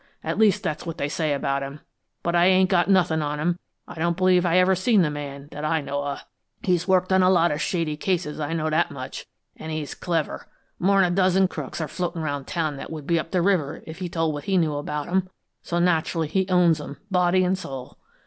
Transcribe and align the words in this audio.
At 0.23 0.39
least, 0.39 0.63
that's 0.63 0.83
what 0.83 0.97
they 0.97 1.07
say 1.07 1.31
about 1.31 1.61
him, 1.61 1.81
but 2.23 2.35
I 2.35 2.47
ain't 2.47 2.71
got 2.71 2.89
nothin' 2.89 3.21
on 3.21 3.39
him; 3.39 3.59
I 3.87 3.93
don't 3.99 4.17
believe 4.17 4.47
I 4.47 4.57
ever 4.57 4.73
seen 4.73 5.03
the 5.03 5.11
man, 5.11 5.47
that 5.51 5.63
I 5.63 5.79
know 5.79 6.03
of. 6.03 6.25
He's 6.63 6.87
worked 6.87 7.13
on 7.13 7.21
a 7.21 7.29
lot 7.29 7.51
of 7.51 7.61
shady 7.61 7.95
cases; 7.97 8.39
I 8.39 8.53
know 8.53 8.67
that 8.71 8.89
much, 8.89 9.27
an' 9.57 9.69
he's 9.69 9.93
clever. 9.93 10.47
More'n 10.79 11.03
a 11.03 11.11
dozen 11.11 11.47
crooks 11.47 11.79
are 11.79 11.87
floatin' 11.87 12.23
around 12.23 12.47
town 12.47 12.77
that 12.77 12.89
would 12.91 13.05
be 13.05 13.19
up 13.19 13.29
the 13.29 13.43
river 13.43 13.83
if 13.85 13.99
he 13.99 14.09
told 14.09 14.33
what 14.33 14.45
he 14.45 14.57
knew 14.57 14.73
about 14.73 15.07
'em; 15.07 15.29
so 15.61 15.77
naturally, 15.77 16.27
he 16.29 16.49
owns 16.49 16.81
'em, 16.81 16.97
body 17.11 17.43
an' 17.45 17.55
soul. 17.55 17.99